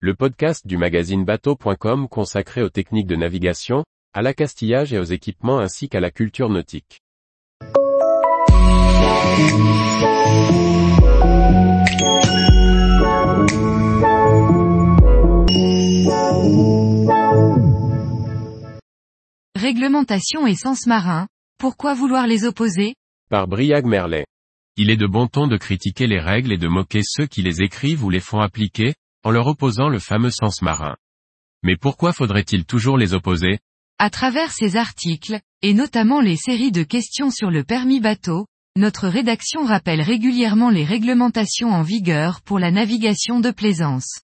le 0.00 0.14
podcast 0.14 0.66
du 0.66 0.76
magazine 0.76 1.24
bateau.com 1.24 2.06
consacré 2.08 2.60
aux 2.60 2.68
techniques 2.68 3.06
de 3.06 3.16
navigation, 3.16 3.82
à 4.12 4.20
l'accastillage 4.20 4.92
et 4.92 4.98
aux 4.98 5.04
équipements 5.04 5.58
ainsi 5.58 5.88
qu'à 5.88 6.00
la 6.00 6.10
culture 6.10 6.50
nautique. 6.50 7.00
Réglementation 19.54 20.46
et 20.46 20.54
sens 20.54 20.86
marin, 20.86 21.26
pourquoi 21.58 21.94
vouloir 21.94 22.26
les 22.26 22.44
opposer? 22.44 22.94
Par 23.30 23.48
Briag 23.48 23.86
Merlet. 23.86 24.26
Il 24.76 24.90
est 24.90 24.98
de 24.98 25.06
bon 25.06 25.26
ton 25.26 25.46
de 25.46 25.56
critiquer 25.56 26.06
les 26.06 26.20
règles 26.20 26.52
et 26.52 26.58
de 26.58 26.68
moquer 26.68 27.00
ceux 27.02 27.24
qui 27.24 27.40
les 27.40 27.62
écrivent 27.62 28.04
ou 28.04 28.10
les 28.10 28.20
font 28.20 28.40
appliquer, 28.40 28.92
en 29.26 29.32
leur 29.32 29.48
opposant 29.48 29.88
le 29.88 29.98
fameux 29.98 30.30
sens 30.30 30.62
marin. 30.62 30.94
Mais 31.64 31.76
pourquoi 31.76 32.12
faudrait-il 32.12 32.64
toujours 32.64 32.96
les 32.96 33.12
opposer? 33.12 33.58
À 33.98 34.08
travers 34.08 34.52
ces 34.52 34.76
articles, 34.76 35.40
et 35.62 35.74
notamment 35.74 36.20
les 36.20 36.36
séries 36.36 36.70
de 36.70 36.84
questions 36.84 37.32
sur 37.32 37.50
le 37.50 37.64
permis 37.64 37.98
bateau, 37.98 38.46
notre 38.76 39.08
rédaction 39.08 39.64
rappelle 39.64 40.00
régulièrement 40.00 40.70
les 40.70 40.84
réglementations 40.84 41.70
en 41.70 41.82
vigueur 41.82 42.40
pour 42.42 42.60
la 42.60 42.70
navigation 42.70 43.40
de 43.40 43.50
plaisance. 43.50 44.20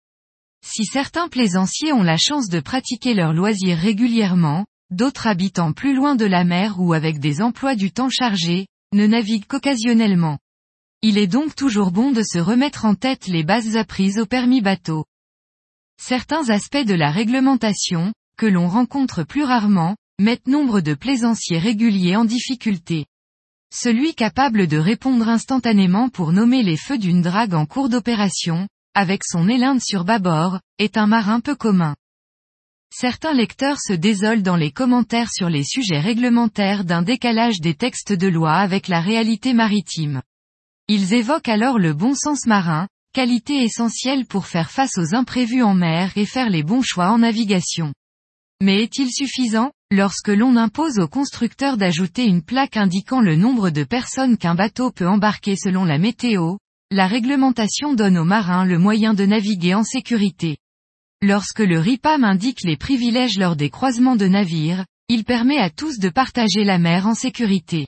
Si 0.65 0.85
certains 0.85 1.27
plaisanciers 1.27 1.93
ont 1.93 2.05
la 2.05 2.17
chance 2.17 2.49
de 2.49 2.61
pratiquer 2.61 3.15
leur 3.15 3.33
loisir 3.33 3.77
régulièrement, 3.79 4.67
d'autres 4.91 5.27
habitant 5.27 5.73
plus 5.73 5.97
loin 5.97 6.15
de 6.15 6.27
la 6.27 6.45
mer 6.45 6.77
ou 6.79 6.93
avec 6.93 7.19
des 7.19 7.43
emplois 7.43 7.75
du 7.75 7.91
temps 7.91 8.11
chargés, 8.11 8.69
ne 8.95 9.09
naviguent 9.09 9.47
qu'occasionnellement. 9.47 10.39
Il 11.05 11.19
est 11.19 11.27
donc 11.27 11.57
toujours 11.57 11.91
bon 11.91 12.13
de 12.13 12.23
se 12.23 12.39
remettre 12.39 12.85
en 12.85 12.95
tête 12.95 13.27
les 13.27 13.43
bases 13.43 13.77
apprises 13.77 14.21
au 14.21 14.27
permis 14.27 14.61
bateau. 14.61 15.05
Certains 16.01 16.49
aspects 16.49 16.87
de 16.87 16.95
la 16.95 17.11
réglementation, 17.11 18.13
que 18.39 18.47
l'on 18.47 18.69
rencontre 18.69 19.25
plus 19.25 19.43
rarement, 19.43 19.97
mettent 20.21 20.47
nombre 20.47 20.81
de 20.81 20.95
plaisanciers 20.95 21.59
réguliers 21.59 22.15
en 22.15 22.25
difficulté. 22.25 23.07
Celui 23.75 24.15
capable 24.15 24.69
de 24.69 24.79
répondre 24.79 25.29
instantanément 25.29 26.09
pour 26.09 26.31
nommer 26.31 26.63
les 26.63 26.77
feux 26.77 26.99
d'une 26.99 27.23
drague 27.23 27.55
en 27.55 27.67
cours 27.67 27.89
d'opération, 27.89 28.69
avec 28.95 29.25
son 29.25 29.49
élinde 29.49 29.81
sur 29.81 30.05
bâbord, 30.05 30.61
est 30.79 30.97
un 30.97 31.09
marin 31.09 31.41
peu 31.41 31.57
commun. 31.57 31.97
Certains 32.95 33.33
lecteurs 33.33 33.81
se 33.81 33.93
désolent 33.93 34.43
dans 34.43 34.57
les 34.57 34.71
commentaires 34.71 35.33
sur 35.33 35.49
les 35.49 35.65
sujets 35.65 35.99
réglementaires 35.99 36.85
d'un 36.85 37.03
décalage 37.03 37.59
des 37.61 37.75
textes 37.75 38.13
de 38.13 38.29
loi 38.29 38.53
avec 38.53 38.87
la 38.87 39.01
réalité 39.01 39.53
maritime. 39.53 40.23
Ils 40.95 41.15
évoquent 41.15 41.49
alors 41.49 41.79
le 41.79 41.95
bon 41.95 42.15
sens 42.15 42.45
marin, 42.45 42.87
qualité 43.15 43.63
essentielle 43.63 44.27
pour 44.27 44.47
faire 44.47 44.71
face 44.71 44.99
aux 44.99 45.15
imprévus 45.15 45.63
en 45.63 45.73
mer 45.73 46.13
et 46.17 46.27
faire 46.27 46.51
les 46.51 46.63
bons 46.63 46.83
choix 46.83 47.11
en 47.13 47.17
navigation. 47.17 47.95
Mais 48.63 48.83
est-il 48.83 49.11
suffisant, 49.11 49.73
lorsque 49.91 50.29
l'on 50.29 50.55
impose 50.55 50.99
au 50.99 51.09
constructeur 51.09 51.79
d'ajouter 51.79 52.27
une 52.27 52.43
plaque 52.43 52.77
indiquant 52.77 53.23
le 53.23 53.37
nombre 53.37 53.71
de 53.71 53.85
personnes 53.85 54.37
qu'un 54.37 54.55
bateau 54.55 54.91
peut 54.91 55.09
embarquer 55.09 55.57
selon 55.57 55.87
la 55.87 55.97
météo, 55.97 56.59
la 56.91 57.07
réglementation 57.07 57.95
donne 57.95 58.19
aux 58.19 58.27
marins 58.27 58.67
le 58.67 58.79
moyen 58.79 59.15
de 59.15 59.25
naviguer 59.25 59.73
en 59.73 59.85
sécurité. 59.85 60.59
Lorsque 61.23 61.61
le 61.61 61.79
RIPAM 61.79 62.23
indique 62.23 62.65
les 62.65 62.77
privilèges 62.77 63.39
lors 63.39 63.57
des 63.57 63.71
croisements 63.71 64.17
de 64.17 64.27
navires, 64.27 64.85
il 65.09 65.25
permet 65.25 65.57
à 65.57 65.71
tous 65.71 65.99
de 65.99 66.11
partager 66.11 66.65
la 66.65 66.77
mer 66.77 67.07
en 67.07 67.15
sécurité. 67.15 67.87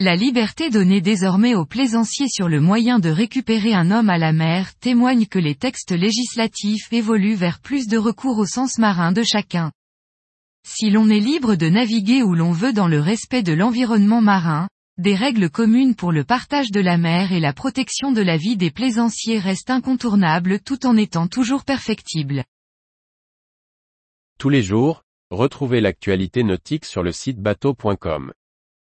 La 0.00 0.14
liberté 0.14 0.70
donnée 0.70 1.00
désormais 1.00 1.56
aux 1.56 1.66
plaisanciers 1.66 2.28
sur 2.28 2.48
le 2.48 2.60
moyen 2.60 3.00
de 3.00 3.08
récupérer 3.08 3.74
un 3.74 3.90
homme 3.90 4.10
à 4.10 4.16
la 4.16 4.32
mer 4.32 4.76
témoigne 4.76 5.26
que 5.26 5.40
les 5.40 5.56
textes 5.56 5.90
législatifs 5.90 6.92
évoluent 6.92 7.34
vers 7.34 7.58
plus 7.58 7.88
de 7.88 7.98
recours 7.98 8.38
au 8.38 8.46
sens 8.46 8.78
marin 8.78 9.10
de 9.10 9.24
chacun. 9.24 9.72
Si 10.64 10.90
l'on 10.90 11.10
est 11.10 11.18
libre 11.18 11.56
de 11.56 11.68
naviguer 11.68 12.22
où 12.22 12.34
l'on 12.34 12.52
veut 12.52 12.72
dans 12.72 12.86
le 12.86 13.00
respect 13.00 13.42
de 13.42 13.52
l'environnement 13.52 14.20
marin, 14.20 14.68
des 14.98 15.16
règles 15.16 15.50
communes 15.50 15.96
pour 15.96 16.12
le 16.12 16.22
partage 16.22 16.70
de 16.70 16.80
la 16.80 16.96
mer 16.96 17.32
et 17.32 17.40
la 17.40 17.52
protection 17.52 18.12
de 18.12 18.22
la 18.22 18.36
vie 18.36 18.56
des 18.56 18.70
plaisanciers 18.70 19.40
restent 19.40 19.70
incontournables 19.70 20.60
tout 20.60 20.86
en 20.86 20.96
étant 20.96 21.26
toujours 21.26 21.64
perfectibles. 21.64 22.44
Tous 24.38 24.48
les 24.48 24.62
jours, 24.62 25.02
retrouvez 25.32 25.80
l'actualité 25.80 26.44
nautique 26.44 26.84
sur 26.84 27.02
le 27.02 27.10
site 27.10 27.40
bateau.com. 27.40 28.32